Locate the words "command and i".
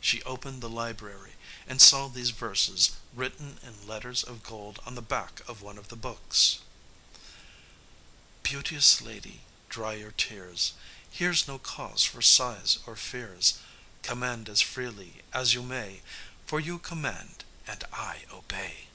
16.78-18.24